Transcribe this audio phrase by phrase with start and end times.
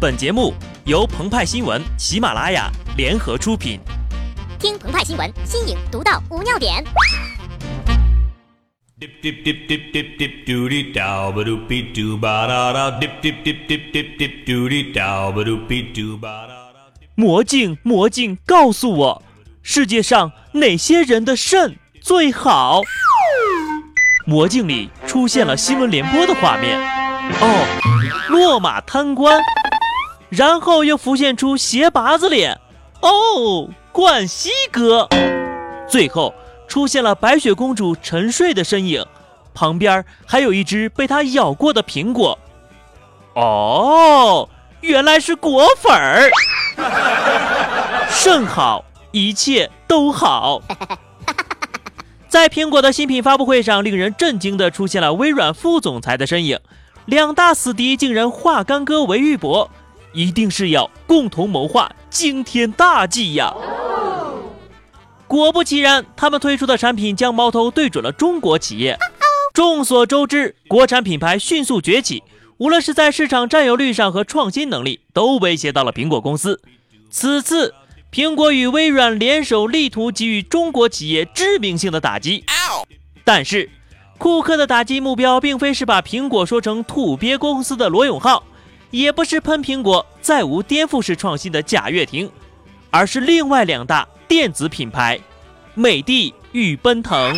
[0.00, 0.54] 本节目
[0.86, 3.78] 由澎湃新闻、喜马拉雅联合出品。
[4.58, 6.82] 听澎湃新闻，新颖独到，无尿点。
[8.98, 13.44] Dip dip dip dip dip dip doody dow ba doopy doo ba da da dip dip
[13.44, 16.80] dip dip dip dip doody dow ba doopy doo ba da da.
[17.14, 19.22] 魔镜，魔镜，告诉我，
[19.62, 22.80] 世界上哪些人的肾最好？
[24.26, 26.80] 魔镜里出现了新闻联播的画面，
[27.42, 27.66] 哦，
[28.30, 29.38] 落马贪官，
[30.30, 32.58] 然后又浮现出鞋拔子脸，
[33.02, 35.08] 哦，冠希哥，
[35.88, 36.32] 最后
[36.68, 39.04] 出现了白雪公主沉睡的身影，
[39.52, 42.38] 旁边还有一只被她咬过的苹果。
[43.34, 44.48] 哦，
[44.80, 46.30] 原来是果粉儿。
[48.08, 50.62] 甚好，一切都好。
[52.28, 56.60] 在苹果的新品发布会上，令人震惊的出现了微软副总裁的身影，
[57.06, 59.68] 两大死敌竟然化干戈为玉帛，
[60.12, 63.54] 一定是要共同谋划惊天大计呀！
[65.26, 68.98] 果不其然，他们推出的产品将矛头对准了中国企业。
[69.54, 72.22] 众所周知，国产品牌迅速崛起，
[72.58, 76.60] 无论是在市场占有率上和创新能力，都威胁到了苹果公司。
[77.10, 77.74] 此次，
[78.12, 82.44] 苹果与微软联手，力图给予中国企业致命性的打击。
[83.24, 83.70] 但是，
[84.18, 88.42] 库克的打击目标并非是把苹果说成土鳖公司的罗永浩，
[88.90, 92.30] 也不是喷苹果再无颠覆式创新的贾跃亭，
[92.90, 95.18] 而是另外两大电子品牌
[95.74, 97.34] 美的与奔腾。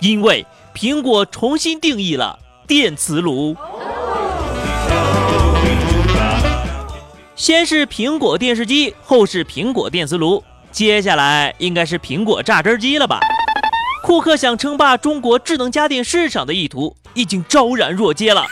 [0.00, 0.44] 因为
[0.74, 3.56] 苹果重新定义了电磁炉。
[7.34, 13.20] 先是苹果电视机，后是苹果电磁炉，接下来应该是苹果榨汁机了吧？
[14.04, 18.44] 库克想称霸中国智能家电市场的意图已经昭然若揭了。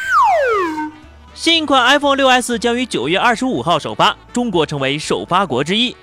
[1.36, 5.94] 新款 iPhone 6s 将于九月二十五号首发，中国成为首发国之一。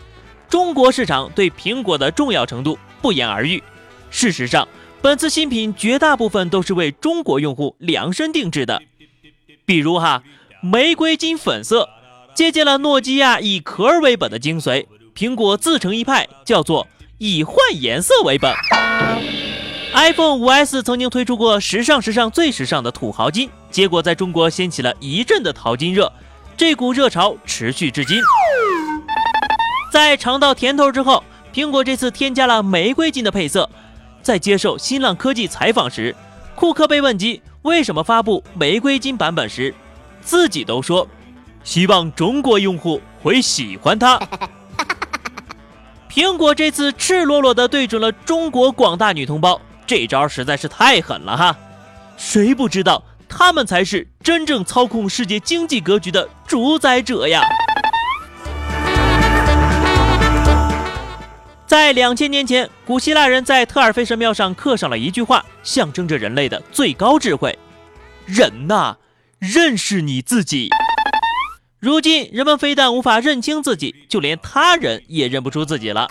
[0.48, 3.62] 中国市场对苹果的重要程度不言而喻。
[4.12, 4.68] 事实上，
[5.02, 8.84] 本次新品绝大部分都是为中国用户量身定制的，
[9.66, 10.22] 比如哈，
[10.62, 11.90] 玫瑰金粉色。
[12.36, 18.54] 借鉴了诺基亚以壳为本的精髓，苹果自成一派，叫做以换颜色为本。
[19.96, 26.14] iPhone 5S 曾经推出过时尚时尚最时尚的土豪金，结果在中国掀起了一阵的淘金热，
[26.56, 28.22] 这股热潮持续至今。
[29.92, 33.68] 在尝到甜头之后，苹果这次添加了玫瑰金的配色。
[34.22, 36.16] 在接受新浪科技采访时，
[36.54, 39.74] 库克被问及为什么发布玫瑰金版本时，
[40.22, 41.08] 自己都说。
[41.64, 44.20] 希望中国用户会喜欢它。
[46.08, 51.58] 苹果这次赤裸裸地对准了中国广大女同胞，这招实在是太狠了哈！
[52.16, 53.04] 谁不知道
[53.36, 57.42] 他们才是真正操控世界经济格局的主宰者呀？
[61.66, 67.58] 在两千年前，古希腊人在特尔菲神庙上刻上了一句话，象征着人类的最高智慧：
[68.28, 68.98] 人呐，
[69.40, 70.70] 认识你自己。
[71.80, 76.06] 如今，人们非但无法认清自己，就连他人也认不出自己了，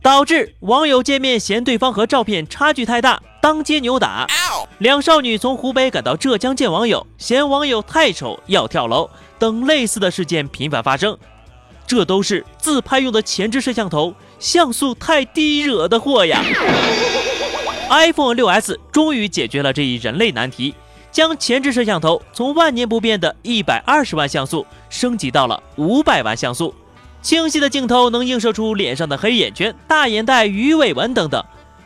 [0.00, 4.28] 导致网友见面嫌对方和照片差距太大，当街扭打。
[4.78, 9.08] 两少女从湖北赶到浙江见网友，嫌网友太丑要跳楼
[9.38, 11.16] 等类似的事件频繁发生。
[11.86, 16.42] 这都是自拍用的前置摄像头像素太低惹的祸呀！
[17.90, 20.74] iPhone 6s 终于解决了这一人类难题。
[21.12, 26.74] 将前置摄像头从万年不变的一百二十万像素升级到了五百万像素，
[27.22, 31.44] 清晰的镜头能映射出脸上的黑眼圈、大眼袋、鱼尾纹等等，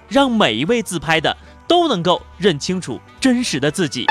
[0.09, 1.37] 让每一位自拍的
[1.69, 4.07] 都能够认清楚真实的自己。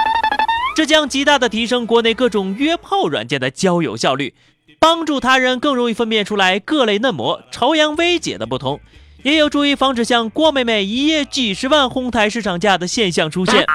[0.76, 4.36] 这将极大的提升国内各种约炮软件的交友效率，
[4.80, 8.80] 帮助他人更容易分辨出来各类嫩模、朝阳薇姐的不同，
[9.24, 13.66] 也有助于防止像郭美美一夜几十万哄抬市场价的现象出现。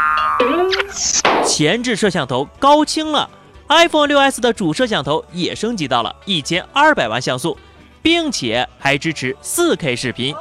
[1.44, 3.28] 前置摄像头高清了
[3.68, 7.58] ，iPhone 6s 的主摄像头也升级到了一千二百万像素，
[8.00, 10.32] 并且还支持 4K 视频。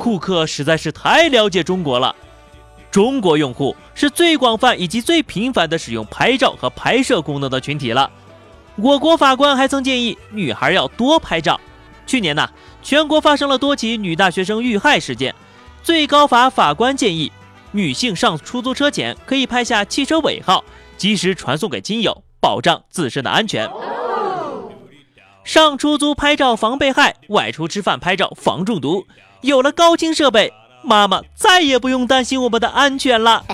[0.00, 2.16] 库克实在是太了解中国了，
[2.90, 8.10] 中国用户是最广泛以及最频繁的使用拍照和拍摄功能的群体了。
[8.76, 11.60] 我国法官还曾建议女孩要多拍照。
[12.06, 12.48] 去年呢，
[12.82, 15.34] 全国发生了多起女大学生遇害事件，
[15.82, 17.30] 最高法法官建议。
[17.72, 20.64] 女性上出租车前可以拍下汽车尾号，
[20.96, 23.70] 及时传送给亲友，保障自身的安全。
[25.44, 29.06] 上出租拍照防被害，外出吃饭拍照防中毒。
[29.42, 30.52] 有了高清设备，
[30.82, 33.44] 妈妈再也不用担心我们的安全了。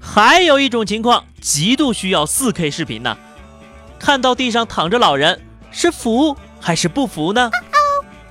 [0.00, 3.16] 还有一种情况，极度需要 4K 视频呢。
[3.98, 7.50] 看到地上躺着老人，是扶还是不扶呢？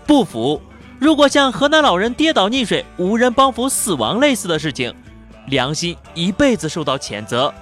[0.05, 0.61] 不扶。
[0.97, 4.93] 如果像河南老人跌倒溺水、无人帮扶死亡类似的事情，
[5.47, 7.53] 良心一辈子受到谴责。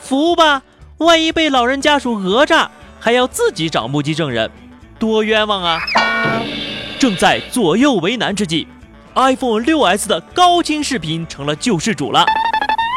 [0.00, 0.62] 扶吧，
[0.98, 4.50] 万一被老人家属讹诈，还要自己找目击证人，
[4.98, 5.78] 多冤枉啊！
[7.04, 8.66] 正在左右为难之际
[9.14, 12.24] ，iPhone 6s 的高清视频成了救世主了。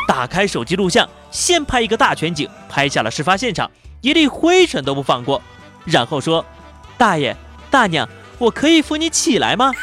[0.07, 3.69] 打开手机录像，先拍一个大全景，拍下了事发现场，
[3.99, 5.41] 一粒灰尘都不放过。
[5.83, 6.45] 然后说
[6.97, 7.35] ：“大爷
[7.69, 8.07] 大娘，
[8.37, 9.73] 我可以扶你起来吗？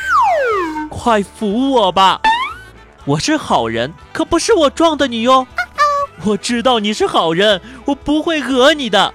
[0.88, 2.22] 快扶我吧！
[3.04, 5.46] 我是好人，可不是我撞的你哟。
[6.24, 9.12] 我知道你是好人，我不会讹你的。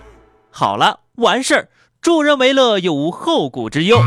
[0.52, 1.70] 好了，完事儿，
[2.00, 4.00] 助人为乐又无后顾之忧。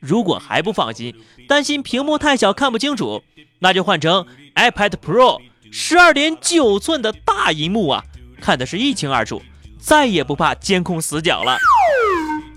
[0.00, 1.14] 如果还不放心，
[1.48, 3.22] 担心屏幕太小看不清楚，
[3.58, 5.40] 那就换成 iPad Pro。”
[5.70, 8.02] 十二点九寸的大荧幕啊，
[8.40, 9.42] 看的是一清二楚，
[9.78, 11.58] 再也不怕监控死角了。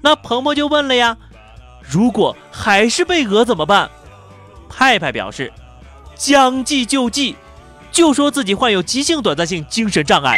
[0.02, 1.18] 那鹏鹏就问了呀，
[1.82, 3.92] 如果还是被讹怎么办？
[4.70, 5.52] 派派表示，
[6.16, 7.36] 将计就计，
[7.92, 10.38] 就说自己患有急性短暂性精神障碍。